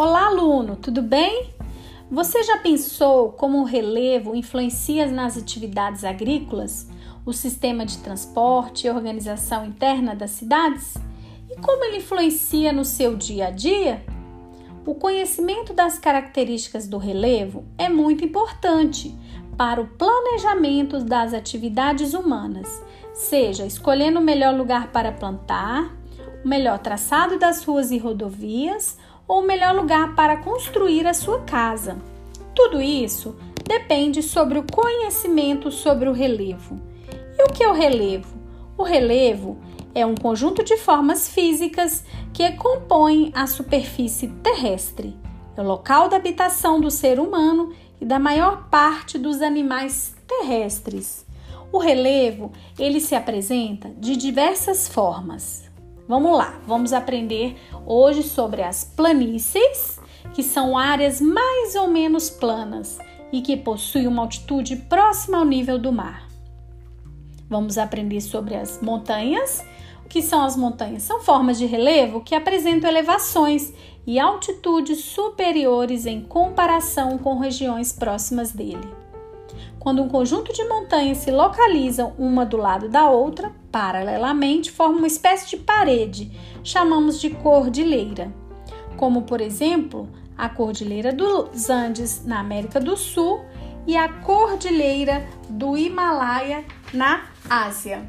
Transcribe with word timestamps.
Olá, 0.00 0.26
aluno, 0.26 0.76
tudo 0.76 1.02
bem? 1.02 1.50
Você 2.08 2.44
já 2.44 2.58
pensou 2.58 3.32
como 3.32 3.58
o 3.58 3.64
relevo 3.64 4.32
influencia 4.32 5.04
nas 5.10 5.36
atividades 5.36 6.04
agrícolas, 6.04 6.88
o 7.26 7.32
sistema 7.32 7.84
de 7.84 7.98
transporte 7.98 8.86
e 8.86 8.90
organização 8.90 9.66
interna 9.66 10.14
das 10.14 10.30
cidades? 10.30 10.94
E 11.50 11.60
como 11.60 11.84
ele 11.84 11.96
influencia 11.96 12.72
no 12.72 12.84
seu 12.84 13.16
dia 13.16 13.48
a 13.48 13.50
dia? 13.50 14.04
O 14.86 14.94
conhecimento 14.94 15.72
das 15.72 15.98
características 15.98 16.86
do 16.86 16.96
relevo 16.96 17.64
é 17.76 17.88
muito 17.88 18.24
importante 18.24 19.12
para 19.56 19.80
o 19.80 19.88
planejamento 19.88 21.00
das 21.00 21.34
atividades 21.34 22.14
humanas, 22.14 22.68
seja 23.12 23.66
escolhendo 23.66 24.20
o 24.20 24.24
melhor 24.24 24.54
lugar 24.54 24.92
para 24.92 25.10
plantar, 25.10 25.92
o 26.44 26.46
melhor 26.46 26.78
traçado 26.78 27.36
das 27.36 27.64
ruas 27.64 27.90
e 27.90 27.98
rodovias 27.98 28.96
ou 29.28 29.40
o 29.40 29.46
melhor 29.46 29.74
lugar 29.76 30.14
para 30.14 30.38
construir 30.38 31.06
a 31.06 31.12
sua 31.12 31.40
casa. 31.42 31.98
Tudo 32.54 32.80
isso 32.80 33.36
depende 33.64 34.22
sobre 34.22 34.58
o 34.58 34.64
conhecimento 34.64 35.70
sobre 35.70 36.08
o 36.08 36.12
relevo. 36.12 36.80
E 37.38 37.42
o 37.44 37.52
que 37.52 37.62
é 37.62 37.68
o 37.68 37.74
relevo? 37.74 38.36
O 38.76 38.82
relevo 38.82 39.58
é 39.94 40.06
um 40.06 40.14
conjunto 40.14 40.64
de 40.64 40.76
formas 40.78 41.28
físicas 41.28 42.04
que 42.32 42.50
compõem 42.52 43.30
a 43.34 43.46
superfície 43.46 44.28
terrestre. 44.42 45.14
É 45.56 45.60
o 45.60 45.64
local 45.64 46.08
da 46.08 46.16
habitação 46.16 46.80
do 46.80 46.90
ser 46.90 47.20
humano 47.20 47.72
e 48.00 48.04
da 48.04 48.18
maior 48.18 48.68
parte 48.70 49.18
dos 49.18 49.42
animais 49.42 50.16
terrestres. 50.26 51.26
O 51.70 51.78
relevo, 51.78 52.52
ele 52.78 53.00
se 53.00 53.14
apresenta 53.14 53.90
de 53.98 54.16
diversas 54.16 54.88
formas. 54.88 55.67
Vamos 56.08 56.38
lá, 56.38 56.58
vamos 56.66 56.94
aprender 56.94 57.54
hoje 57.84 58.22
sobre 58.22 58.62
as 58.62 58.82
planícies, 58.82 60.00
que 60.32 60.42
são 60.42 60.78
áreas 60.78 61.20
mais 61.20 61.74
ou 61.74 61.86
menos 61.86 62.30
planas 62.30 62.98
e 63.30 63.42
que 63.42 63.58
possuem 63.58 64.06
uma 64.06 64.22
altitude 64.22 64.74
próxima 64.76 65.36
ao 65.36 65.44
nível 65.44 65.78
do 65.78 65.92
mar. 65.92 66.26
Vamos 67.46 67.76
aprender 67.76 68.22
sobre 68.22 68.54
as 68.54 68.80
montanhas. 68.80 69.62
O 70.02 70.08
que 70.08 70.22
são 70.22 70.42
as 70.42 70.56
montanhas? 70.56 71.02
São 71.02 71.20
formas 71.20 71.58
de 71.58 71.66
relevo 71.66 72.22
que 72.22 72.34
apresentam 72.34 72.88
elevações 72.88 73.74
e 74.06 74.18
altitudes 74.18 75.04
superiores 75.04 76.06
em 76.06 76.22
comparação 76.22 77.18
com 77.18 77.38
regiões 77.38 77.92
próximas 77.92 78.50
dele. 78.50 78.88
Quando 79.78 80.02
um 80.02 80.08
conjunto 80.08 80.52
de 80.52 80.64
montanhas 80.64 81.18
se 81.18 81.30
localizam 81.30 82.12
uma 82.18 82.44
do 82.44 82.56
lado 82.56 82.88
da 82.88 83.08
outra, 83.08 83.52
paralelamente, 83.70 84.70
formam 84.70 84.98
uma 84.98 85.06
espécie 85.06 85.48
de 85.50 85.56
parede, 85.56 86.30
chamamos 86.62 87.20
de 87.20 87.30
cordilheira. 87.30 88.32
Como, 88.96 89.22
por 89.22 89.40
exemplo, 89.40 90.08
a 90.36 90.48
Cordilheira 90.48 91.12
dos 91.12 91.68
Andes 91.68 92.24
na 92.24 92.38
América 92.38 92.78
do 92.78 92.96
Sul 92.96 93.40
e 93.86 93.96
a 93.96 94.08
Cordilheira 94.08 95.26
do 95.48 95.76
Himalaia 95.76 96.64
na 96.92 97.26
Ásia. 97.50 98.08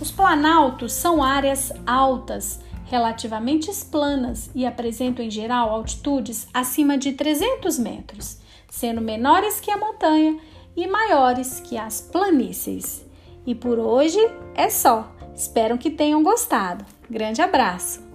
Os 0.00 0.10
planaltos 0.10 0.92
são 0.92 1.22
áreas 1.22 1.72
altas, 1.86 2.60
relativamente 2.86 3.70
planas 3.90 4.50
e 4.54 4.64
apresentam 4.64 5.24
em 5.24 5.30
geral 5.30 5.70
altitudes 5.70 6.46
acima 6.54 6.96
de 6.96 7.12
300 7.12 7.78
metros, 7.78 8.38
sendo 8.70 9.00
menores 9.00 9.60
que 9.60 9.70
a 9.70 9.76
montanha 9.76 10.38
e 10.76 10.86
maiores 10.86 11.60
que 11.60 11.76
as 11.76 12.00
planícies. 12.00 13.04
E 13.46 13.54
por 13.54 13.78
hoje 13.78 14.18
é 14.54 14.68
só. 14.68 15.10
Espero 15.34 15.78
que 15.78 15.90
tenham 15.90 16.22
gostado. 16.22 16.84
Grande 17.08 17.40
abraço! 17.40 18.05